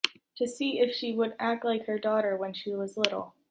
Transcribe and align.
To 0.37 0.47
see 0.47 0.79
if 0.79 0.95
she 0.95 1.13
would 1.13 1.35
act 1.37 1.63
like 1.63 1.85
her 1.85 1.99
daughter 1.99 2.35
when 2.35 2.53
she 2.55 2.71
was 2.73 2.97
little 2.97 3.35